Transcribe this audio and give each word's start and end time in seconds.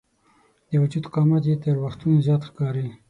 د 0.69 0.71
وجود 0.83 1.05
قامت 1.13 1.43
یې 1.49 1.55
تر 1.63 1.75
وختونو 1.83 2.23
زیات 2.25 2.41
ښکاري. 2.49 2.87